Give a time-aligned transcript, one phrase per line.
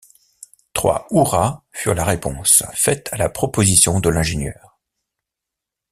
[0.73, 4.79] Trois hurrahs furent la réponse faite à la proposition de l’ingénieur.